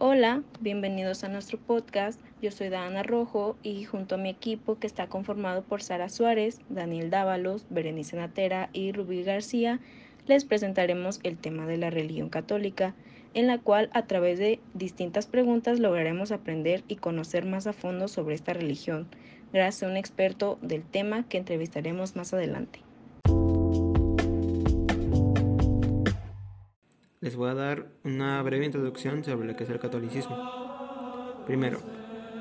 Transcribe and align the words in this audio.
Hola, 0.00 0.44
bienvenidos 0.60 1.24
a 1.24 1.28
nuestro 1.28 1.58
podcast. 1.58 2.20
Yo 2.40 2.52
soy 2.52 2.68
Dana 2.68 3.02
Rojo 3.02 3.56
y 3.64 3.82
junto 3.82 4.14
a 4.14 4.18
mi 4.18 4.28
equipo 4.28 4.78
que 4.78 4.86
está 4.86 5.08
conformado 5.08 5.64
por 5.64 5.82
Sara 5.82 6.08
Suárez, 6.08 6.60
Daniel 6.68 7.10
Dávalos, 7.10 7.66
Berenice 7.68 8.14
Natera 8.14 8.70
y 8.72 8.92
Rubí 8.92 9.24
García, 9.24 9.80
les 10.28 10.44
presentaremos 10.44 11.18
el 11.24 11.36
tema 11.36 11.66
de 11.66 11.78
la 11.78 11.90
religión 11.90 12.28
católica, 12.28 12.94
en 13.34 13.48
la 13.48 13.58
cual 13.58 13.90
a 13.92 14.06
través 14.06 14.38
de 14.38 14.60
distintas 14.72 15.26
preguntas 15.26 15.80
lograremos 15.80 16.30
aprender 16.30 16.84
y 16.86 16.94
conocer 16.94 17.44
más 17.44 17.66
a 17.66 17.72
fondo 17.72 18.06
sobre 18.06 18.36
esta 18.36 18.52
religión, 18.52 19.08
gracias 19.52 19.82
a 19.82 19.90
un 19.90 19.96
experto 19.96 20.60
del 20.62 20.84
tema 20.84 21.28
que 21.28 21.38
entrevistaremos 21.38 22.14
más 22.14 22.32
adelante. 22.32 22.87
Les 27.28 27.36
voy 27.36 27.50
a 27.50 27.54
dar 27.54 27.88
una 28.04 28.42
breve 28.42 28.64
introducción 28.64 29.22
sobre 29.22 29.46
lo 29.46 29.54
que 29.54 29.64
es 29.64 29.68
el 29.68 29.78
catolicismo. 29.78 31.44
Primero, 31.44 31.78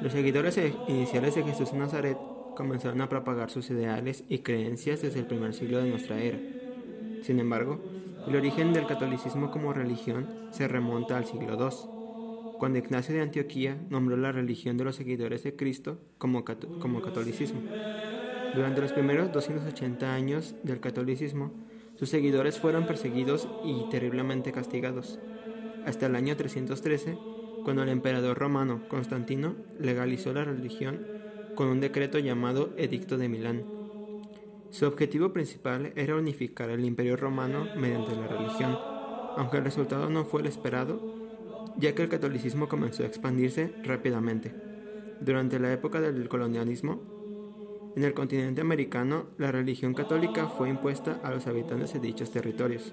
los 0.00 0.12
seguidores 0.12 0.56
e- 0.58 0.74
iniciales 0.86 1.34
de 1.34 1.42
Jesús 1.42 1.72
de 1.72 1.78
Nazaret 1.78 2.16
comenzaron 2.54 3.00
a 3.00 3.08
propagar 3.08 3.50
sus 3.50 3.68
ideales 3.70 4.22
y 4.28 4.38
creencias 4.44 5.02
desde 5.02 5.18
el 5.18 5.26
primer 5.26 5.54
siglo 5.54 5.78
de 5.78 5.90
nuestra 5.90 6.20
era. 6.20 6.38
Sin 7.22 7.40
embargo, 7.40 7.80
el 8.28 8.36
origen 8.36 8.72
del 8.72 8.86
catolicismo 8.86 9.50
como 9.50 9.72
religión 9.72 10.28
se 10.52 10.68
remonta 10.68 11.16
al 11.16 11.24
siglo 11.24 11.54
II, 11.58 12.54
cuando 12.60 12.78
Ignacio 12.78 13.12
de 13.12 13.22
Antioquía 13.22 13.76
nombró 13.90 14.16
la 14.16 14.30
religión 14.30 14.76
de 14.76 14.84
los 14.84 14.94
seguidores 14.94 15.42
de 15.42 15.56
Cristo 15.56 15.98
como, 16.16 16.44
como 16.78 17.02
catolicismo. 17.02 17.60
Durante 18.54 18.82
los 18.82 18.92
primeros 18.92 19.32
280 19.32 20.14
años 20.14 20.54
del 20.62 20.78
catolicismo, 20.78 21.50
sus 21.96 22.10
seguidores 22.10 22.58
fueron 22.58 22.86
perseguidos 22.86 23.48
y 23.64 23.88
terriblemente 23.90 24.52
castigados, 24.52 25.18
hasta 25.86 26.06
el 26.06 26.14
año 26.14 26.36
313, 26.36 27.16
cuando 27.64 27.82
el 27.82 27.88
emperador 27.88 28.38
romano 28.38 28.82
Constantino 28.88 29.56
legalizó 29.78 30.32
la 30.32 30.44
religión 30.44 31.06
con 31.54 31.68
un 31.68 31.80
decreto 31.80 32.18
llamado 32.18 32.70
Edicto 32.76 33.16
de 33.16 33.28
Milán. 33.28 33.64
Su 34.70 34.86
objetivo 34.86 35.32
principal 35.32 35.92
era 35.96 36.16
unificar 36.16 36.68
el 36.70 36.84
imperio 36.84 37.16
romano 37.16 37.66
mediante 37.76 38.14
la 38.14 38.28
religión, 38.28 38.76
aunque 39.36 39.56
el 39.56 39.64
resultado 39.64 40.10
no 40.10 40.24
fue 40.24 40.42
el 40.42 40.48
esperado, 40.48 41.00
ya 41.78 41.94
que 41.94 42.02
el 42.02 42.08
catolicismo 42.08 42.68
comenzó 42.68 43.02
a 43.02 43.06
expandirse 43.06 43.72
rápidamente. 43.84 44.52
Durante 45.20 45.58
la 45.58 45.72
época 45.72 46.00
del 46.00 46.28
colonialismo, 46.28 47.15
en 47.96 48.04
el 48.04 48.12
continente 48.12 48.60
americano, 48.60 49.24
la 49.38 49.50
religión 49.50 49.94
católica 49.94 50.48
fue 50.48 50.68
impuesta 50.68 51.18
a 51.24 51.30
los 51.30 51.46
habitantes 51.46 51.94
de 51.94 52.00
dichos 52.00 52.30
territorios. 52.30 52.92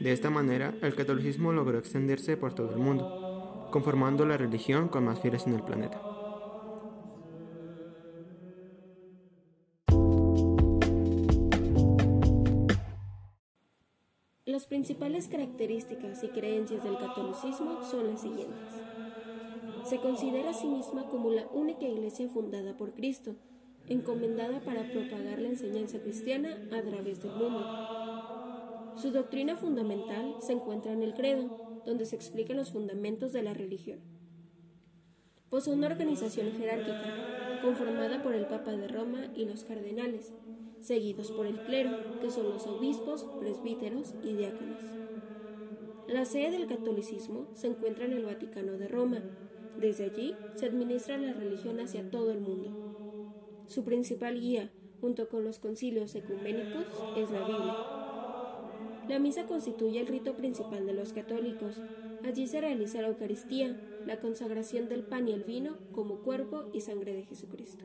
De 0.00 0.12
esta 0.12 0.30
manera, 0.30 0.74
el 0.80 0.94
catolicismo 0.94 1.52
logró 1.52 1.76
extenderse 1.76 2.36
por 2.36 2.54
todo 2.54 2.70
el 2.70 2.78
mundo, 2.78 3.68
conformando 3.72 4.24
la 4.24 4.36
religión 4.36 4.86
con 4.86 5.04
más 5.04 5.18
fieles 5.20 5.44
en 5.48 5.54
el 5.54 5.64
planeta. 5.64 6.00
Las 14.44 14.66
principales 14.66 15.26
características 15.26 16.22
y 16.22 16.28
creencias 16.28 16.84
del 16.84 16.96
catolicismo 16.96 17.82
son 17.82 18.06
las 18.06 18.22
siguientes. 18.22 18.72
Se 19.84 19.98
considera 19.98 20.50
a 20.50 20.54
sí 20.54 20.68
misma 20.68 21.08
como 21.08 21.30
la 21.30 21.48
única 21.48 21.86
iglesia 21.86 22.28
fundada 22.28 22.76
por 22.76 22.94
Cristo, 22.94 23.34
encomendada 23.88 24.60
para 24.60 24.90
propagar 24.90 25.40
la 25.40 25.48
enseñanza 25.48 25.98
cristiana 25.98 26.58
a 26.72 26.82
través 26.82 27.22
del 27.22 27.32
mundo. 27.32 28.94
Su 28.96 29.10
doctrina 29.10 29.56
fundamental 29.56 30.36
se 30.40 30.52
encuentra 30.52 30.92
en 30.92 31.02
el 31.02 31.14
credo, 31.14 31.82
donde 31.86 32.04
se 32.04 32.16
explican 32.16 32.56
los 32.56 32.72
fundamentos 32.72 33.32
de 33.32 33.42
la 33.42 33.54
religión. 33.54 34.00
Posee 35.50 35.72
una 35.72 35.86
organización 35.86 36.52
jerárquica, 36.52 37.60
conformada 37.62 38.22
por 38.22 38.34
el 38.34 38.46
Papa 38.46 38.72
de 38.72 38.88
Roma 38.88 39.32
y 39.34 39.46
los 39.46 39.64
cardenales, 39.64 40.32
seguidos 40.80 41.32
por 41.32 41.46
el 41.46 41.60
clero, 41.62 42.20
que 42.20 42.30
son 42.30 42.50
los 42.50 42.66
obispos, 42.66 43.24
presbíteros 43.40 44.14
y 44.22 44.34
diáconos. 44.34 44.82
La 46.08 46.24
sede 46.24 46.52
del 46.52 46.66
catolicismo 46.66 47.48
se 47.54 47.68
encuentra 47.68 48.04
en 48.04 48.12
el 48.12 48.24
Vaticano 48.24 48.72
de 48.72 48.88
Roma. 48.88 49.22
Desde 49.78 50.04
allí 50.04 50.34
se 50.54 50.66
administra 50.66 51.18
la 51.18 51.32
religión 51.34 51.80
hacia 51.80 52.10
todo 52.10 52.30
el 52.30 52.40
mundo. 52.40 52.87
Su 53.68 53.84
principal 53.84 54.40
guía, 54.40 54.70
junto 55.02 55.28
con 55.28 55.44
los 55.44 55.58
concilios 55.58 56.14
ecuménicos, 56.14 56.86
es 57.18 57.30
la 57.30 57.46
Biblia. 57.46 57.76
La 59.08 59.18
misa 59.18 59.44
constituye 59.44 60.00
el 60.00 60.06
rito 60.06 60.34
principal 60.36 60.86
de 60.86 60.94
los 60.94 61.12
católicos. 61.12 61.76
Allí 62.24 62.46
se 62.46 62.62
realiza 62.62 63.02
la 63.02 63.08
Eucaristía, 63.08 63.78
la 64.06 64.18
consagración 64.20 64.88
del 64.88 65.02
pan 65.02 65.28
y 65.28 65.32
el 65.32 65.42
vino 65.42 65.76
como 65.92 66.20
cuerpo 66.20 66.64
y 66.72 66.80
sangre 66.80 67.12
de 67.12 67.24
Jesucristo. 67.24 67.84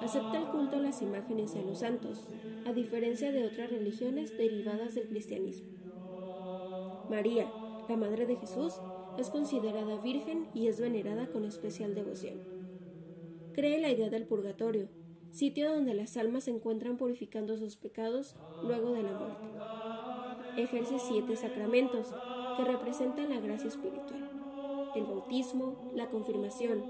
Acepta 0.00 0.38
el 0.38 0.46
culto 0.46 0.76
a 0.76 0.80
las 0.80 1.02
imágenes 1.02 1.56
y 1.56 1.58
a 1.58 1.62
los 1.62 1.80
santos, 1.80 2.28
a 2.64 2.72
diferencia 2.72 3.32
de 3.32 3.46
otras 3.46 3.70
religiones 3.70 4.38
derivadas 4.38 4.94
del 4.94 5.08
cristianismo. 5.08 5.66
María, 7.10 7.50
la 7.88 7.96
Madre 7.96 8.26
de 8.26 8.36
Jesús, 8.36 8.74
es 9.18 9.30
considerada 9.30 10.00
virgen 10.00 10.46
y 10.54 10.68
es 10.68 10.80
venerada 10.80 11.26
con 11.26 11.44
especial 11.44 11.94
devoción 11.96 12.63
cree 13.54 13.80
la 13.80 13.90
idea 13.90 14.10
del 14.10 14.26
purgatorio, 14.26 14.88
sitio 15.30 15.72
donde 15.72 15.94
las 15.94 16.16
almas 16.16 16.44
se 16.44 16.50
encuentran 16.50 16.96
purificando 16.96 17.56
sus 17.56 17.76
pecados 17.76 18.36
luego 18.62 18.92
de 18.92 19.02
la 19.02 19.12
muerte. 19.12 19.46
Ejerce 20.56 20.98
siete 20.98 21.36
sacramentos 21.36 22.14
que 22.56 22.64
representan 22.64 23.30
la 23.30 23.40
gracia 23.40 23.68
espiritual. 23.68 24.30
El 24.94 25.04
bautismo, 25.04 25.90
la 25.94 26.08
confirmación, 26.08 26.84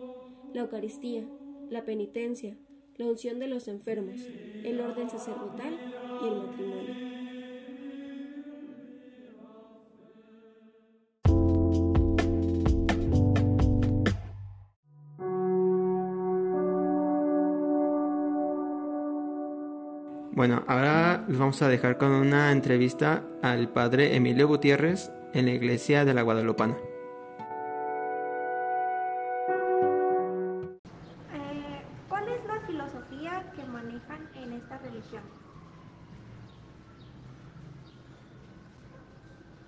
la 0.52 0.62
Eucaristía, 0.62 1.24
la 1.70 1.84
penitencia, 1.84 2.56
la 2.96 3.06
unción 3.06 3.38
de 3.38 3.48
los 3.48 3.68
enfermos, 3.68 4.20
el 4.62 4.80
orden 4.80 5.08
sacerdotal 5.08 5.74
y 6.22 6.26
el 6.26 6.34
matrimonio. 6.36 7.13
Bueno, 20.36 20.64
ahora 20.66 21.24
los 21.28 21.38
vamos 21.38 21.62
a 21.62 21.68
dejar 21.68 21.96
con 21.96 22.10
una 22.10 22.50
entrevista 22.50 23.22
al 23.40 23.68
padre 23.68 24.16
Emilio 24.16 24.48
Gutiérrez 24.48 25.12
en 25.32 25.44
la 25.44 25.52
iglesia 25.52 26.04
de 26.04 26.12
la 26.12 26.22
Guadalupana. 26.22 26.76
Eh, 31.32 31.82
¿Cuál 32.08 32.28
es 32.30 32.44
la 32.46 32.60
filosofía 32.66 33.52
que 33.54 33.64
manejan 33.64 34.28
en 34.34 34.54
esta 34.54 34.78
religión? 34.78 35.22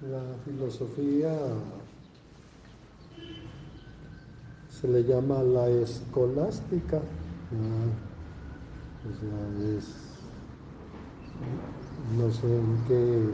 La 0.00 0.34
filosofía 0.44 1.32
se 4.68 4.88
le 4.88 5.04
llama 5.04 5.44
la 5.44 5.68
escolástica. 5.68 6.96
o 6.96 7.00
sea, 9.14 9.78
es 9.78 10.15
no 12.18 12.30
sé 12.30 12.46
en 12.46 12.78
qué 12.88 13.30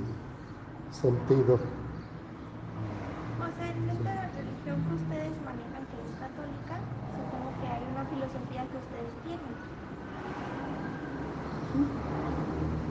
sentido. 0.90 1.54
O 1.54 3.48
sea, 3.56 3.68
en 3.68 3.90
esta 3.90 4.14
religión 4.32 4.76
que 4.86 4.94
ustedes 4.94 5.32
manejan, 5.44 5.84
que 5.90 5.96
es 6.02 6.12
católica, 6.18 6.74
supongo 7.16 7.50
que 7.60 7.66
hay 7.68 7.82
una 7.92 8.04
filosofía 8.10 8.62
que 8.70 8.76
ustedes 8.82 9.12
tienen. 9.24 9.52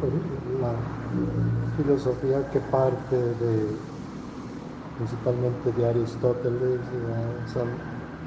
Pues, 0.01 0.13
la 0.61 0.73
filosofía 1.77 2.51
que 2.51 2.59
parte 2.71 3.15
de 3.15 3.91
principalmente 4.97 5.71
de 5.71 5.89
Aristóteles, 5.89 6.61
de 6.61 7.47
San 7.53 7.67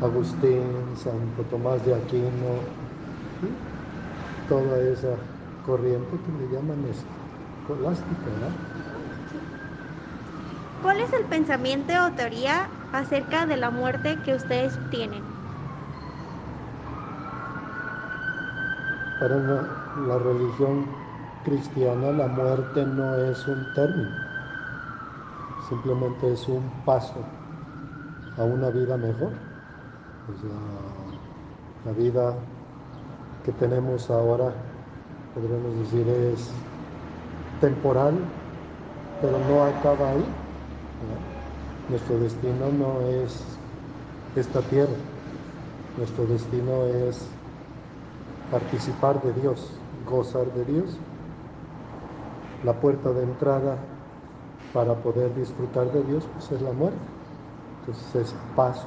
Agustín, 0.02 0.62
Santo 0.96 1.42
Tomás 1.50 1.84
de 1.87 1.94
Aquino, 1.94 2.58
toda 4.48 4.80
esa 4.80 5.14
corriente 5.66 6.19
que 6.25 6.44
le 6.44 6.52
llaman 6.52 6.84
escolástica. 6.87 8.31
¿Cuál 10.82 11.00
es 11.00 11.12
el 11.14 11.25
pensamiento 11.25 11.93
o 12.06 12.11
teoría 12.12 12.69
acerca 12.93 13.46
de 13.46 13.56
la 13.56 13.70
muerte 13.70 14.19
que 14.25 14.34
ustedes 14.34 14.78
tienen? 14.90 15.22
Para 19.19 19.37
la 20.06 20.19
religión 20.19 20.87
cristiana 21.44 22.11
la 22.12 22.26
muerte 22.26 22.84
no 22.84 23.14
es 23.14 23.46
un 23.46 23.66
término, 23.75 24.11
simplemente 25.69 26.32
es 26.32 26.49
un 26.49 26.70
paso 26.84 27.25
a 28.37 28.43
una 28.43 28.70
vida 28.70 28.96
mejor. 28.96 29.31
la 31.84 31.93
vida 31.93 32.34
que 33.44 33.52
tenemos 33.52 34.11
ahora 34.11 34.52
podríamos 35.34 35.76
decir, 35.78 36.08
es 36.08 36.50
temporal, 37.60 38.14
pero 39.20 39.38
no 39.48 39.64
acaba 39.64 40.10
ahí. 40.10 40.25
Nuestro 41.90 42.19
destino 42.19 42.70
no 42.78 43.00
es 43.00 43.42
esta 44.36 44.60
tierra. 44.62 44.94
Nuestro 45.98 46.25
destino 46.26 46.86
es 46.86 47.26
participar 48.50 49.20
de 49.22 49.32
Dios, 49.40 49.70
gozar 50.08 50.46
de 50.52 50.64
Dios. 50.64 50.96
La 52.64 52.72
puerta 52.72 53.12
de 53.12 53.25
entrada 53.25 53.76
para 54.72 54.94
poder 54.94 55.34
disfrutar 55.34 55.92
de 55.92 56.02
Dios 56.04 56.25
pues 56.32 56.52
es 56.52 56.62
la 56.62 56.72
muerte. 56.72 56.98
Entonces 57.80 58.28
es 58.28 58.34
paso. 58.56 58.87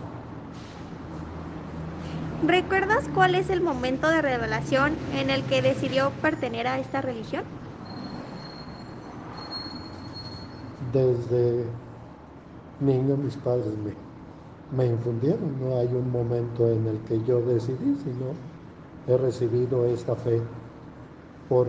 ¿Recuerdas 2.45 3.09
cuál 3.15 3.33
es 3.33 3.49
el 3.49 3.61
momento 3.61 4.09
de 4.09 4.21
revelación 4.21 4.93
en 5.15 5.31
el 5.31 5.43
que 5.43 5.61
decidió 5.61 6.11
pertenecer 6.21 6.67
a 6.67 6.79
esta 6.79 7.01
religión? 7.01 7.43
Desde 10.93 11.65
niño 12.79 13.17
mis 13.17 13.35
padres 13.37 13.73
me, 13.83 13.93
me 14.77 14.89
infundieron, 14.91 15.59
no 15.59 15.79
hay 15.79 15.87
un 15.87 16.11
momento 16.11 16.69
en 16.69 16.85
el 16.87 16.99
que 17.07 17.19
yo 17.25 17.41
decidí, 17.41 17.97
sino 18.03 18.35
he 19.07 19.17
recibido 19.17 19.85
esta 19.85 20.15
fe 20.15 20.39
por 21.49 21.67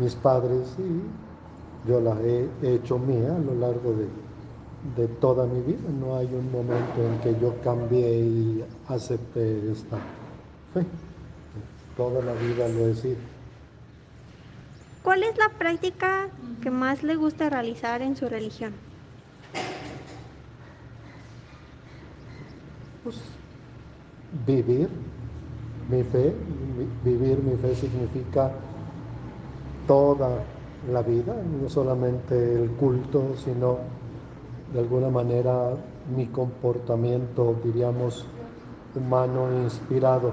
mis 0.00 0.14
padres 0.16 0.76
y 0.78 1.88
yo 1.88 2.00
la 2.00 2.16
he 2.22 2.48
hecho 2.62 2.98
mía 2.98 3.34
a 3.34 3.38
lo 3.38 3.54
largo 3.54 3.92
de, 3.92 4.06
de 4.96 5.08
toda 5.08 5.46
mi 5.46 5.60
vida. 5.60 5.88
No 5.98 6.16
hay 6.16 6.26
un 6.26 6.50
momento 6.50 7.04
en 7.04 7.18
que 7.20 7.40
yo 7.40 7.54
cambié 7.62 8.20
y 8.20 8.64
acepté 8.88 9.70
esta 9.70 9.98
fe. 10.74 10.84
Toda 11.96 12.22
la 12.22 12.32
vida 12.34 12.68
lo 12.68 12.86
he 12.86 12.94
sido. 12.94 13.16
¿Cuál 15.02 15.22
es 15.22 15.36
la 15.38 15.48
práctica 15.48 16.28
que 16.62 16.70
más 16.70 17.02
le 17.02 17.16
gusta 17.16 17.48
realizar 17.48 18.02
en 18.02 18.16
su 18.16 18.28
religión? 18.28 18.72
Pues 23.02 23.16
vivir 24.46 24.88
mi 25.90 26.02
fe. 26.04 26.34
Vivir 27.04 27.38
mi 27.42 27.56
fe 27.56 27.74
significa 27.74 28.52
toda 29.86 30.44
la 30.90 31.02
vida, 31.02 31.34
no 31.60 31.68
solamente 31.68 32.54
el 32.54 32.70
culto, 32.70 33.34
sino 33.36 33.78
de 34.72 34.78
alguna 34.78 35.08
manera 35.08 35.70
mi 36.16 36.26
comportamiento, 36.26 37.54
diríamos, 37.64 38.26
humano 38.94 39.48
inspirado 39.62 40.32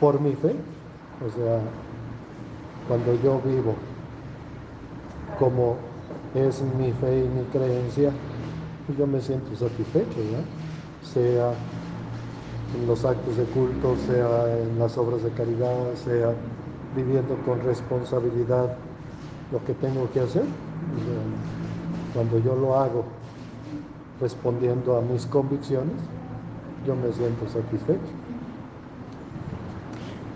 por 0.00 0.20
mi 0.20 0.34
fe. 0.34 0.54
O 1.24 1.30
sea, 1.30 1.60
cuando 2.88 3.14
yo 3.22 3.40
vivo 3.40 3.74
como 5.38 5.76
es 6.34 6.62
mi 6.78 6.92
fe 6.92 7.24
y 7.24 7.28
mi 7.28 7.44
creencia, 7.44 8.12
yo 8.98 9.06
me 9.06 9.20
siento 9.20 9.54
satisfecho, 9.56 10.20
¿ya? 10.30 11.06
sea 11.06 11.54
en 12.74 12.86
los 12.86 13.04
actos 13.04 13.36
de 13.36 13.44
culto, 13.44 13.96
sea 13.96 14.58
en 14.58 14.78
las 14.78 14.98
obras 14.98 15.22
de 15.22 15.30
caridad, 15.30 15.94
sea 15.94 16.32
viviendo 16.96 17.36
con 17.46 17.60
responsabilidad 17.60 18.76
lo 19.52 19.64
que 19.64 19.74
tengo 19.74 20.10
que 20.12 20.20
hacer. 20.20 20.44
Cuando 22.14 22.38
yo 22.40 22.54
lo 22.54 22.76
hago 22.76 23.04
respondiendo 24.20 24.96
a 24.96 25.00
mis 25.00 25.26
convicciones, 25.26 25.96
yo 26.86 26.94
me 26.94 27.12
siento 27.12 27.48
satisfecho. 27.48 28.12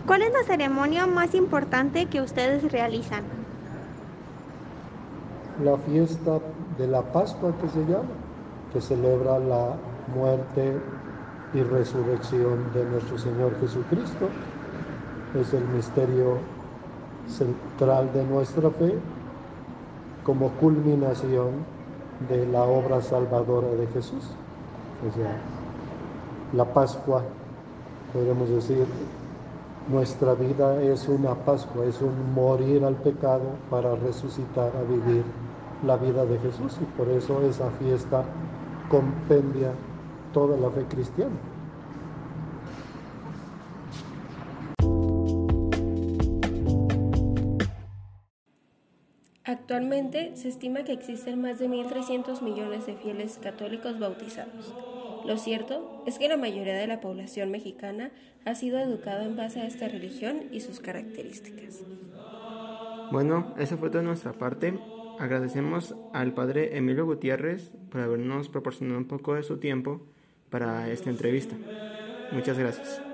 ¿Cuál 0.06 0.22
es 0.22 0.32
la 0.32 0.42
ceremonia 0.44 1.06
más 1.06 1.34
importante 1.34 2.06
que 2.06 2.22
ustedes 2.22 2.72
realizan? 2.72 3.22
La 5.62 5.76
fiesta 5.76 6.38
de 6.78 6.86
la 6.86 7.02
Pascua 7.02 7.52
que 7.60 7.68
se 7.68 7.80
llama, 7.80 8.08
que 8.72 8.80
celebra 8.80 9.38
la 9.38 9.74
muerte 10.14 10.72
y 11.52 11.62
resurrección 11.62 12.72
de 12.72 12.84
nuestro 12.86 13.18
Señor 13.18 13.52
Jesucristo. 13.60 14.28
Es 15.38 15.52
el 15.52 15.64
misterio 15.68 16.38
central 17.28 18.10
de 18.14 18.24
nuestra 18.24 18.70
fe 18.70 18.94
como 20.24 20.48
culminación 20.52 21.77
de 22.28 22.46
la 22.46 22.62
obra 22.62 23.00
salvadora 23.00 23.68
de 23.68 23.86
Jesús. 23.88 24.24
O 25.08 25.14
sea, 25.14 25.38
la 26.52 26.64
Pascua, 26.64 27.22
podemos 28.12 28.48
decir, 28.48 28.86
nuestra 29.88 30.34
vida 30.34 30.82
es 30.82 31.08
una 31.08 31.34
Pascua, 31.34 31.84
es 31.84 32.00
un 32.02 32.34
morir 32.34 32.84
al 32.84 32.96
pecado 32.96 33.44
para 33.70 33.94
resucitar 33.96 34.72
a 34.76 34.82
vivir 34.82 35.24
la 35.86 35.96
vida 35.96 36.24
de 36.24 36.38
Jesús 36.38 36.76
y 36.80 36.84
por 36.96 37.08
eso 37.08 37.40
esa 37.42 37.70
fiesta 37.78 38.24
compendia 38.88 39.70
toda 40.32 40.56
la 40.56 40.70
fe 40.70 40.84
cristiana. 40.88 41.36
Actualmente 49.48 50.36
se 50.36 50.48
estima 50.48 50.84
que 50.84 50.92
existen 50.92 51.40
más 51.40 51.58
de 51.58 51.70
1.300 51.70 52.42
millones 52.42 52.84
de 52.84 52.96
fieles 52.96 53.38
católicos 53.42 53.98
bautizados. 53.98 54.74
Lo 55.24 55.38
cierto 55.38 56.04
es 56.06 56.18
que 56.18 56.28
la 56.28 56.36
mayoría 56.36 56.74
de 56.74 56.86
la 56.86 57.00
población 57.00 57.50
mexicana 57.50 58.10
ha 58.44 58.54
sido 58.54 58.78
educada 58.78 59.24
en 59.24 59.36
base 59.36 59.62
a 59.62 59.66
esta 59.66 59.88
religión 59.88 60.42
y 60.52 60.60
sus 60.60 60.80
características. 60.80 61.82
Bueno, 63.10 63.54
esa 63.56 63.78
fue 63.78 63.88
toda 63.88 64.04
nuestra 64.04 64.34
parte. 64.34 64.78
Agradecemos 65.18 65.96
al 66.12 66.34
padre 66.34 66.76
Emilio 66.76 67.06
Gutiérrez 67.06 67.72
por 67.90 68.02
habernos 68.02 68.50
proporcionado 68.50 68.98
un 68.98 69.08
poco 69.08 69.34
de 69.34 69.44
su 69.44 69.56
tiempo 69.56 70.02
para 70.50 70.90
esta 70.90 71.08
entrevista. 71.08 71.56
Muchas 72.32 72.58
gracias. 72.58 73.07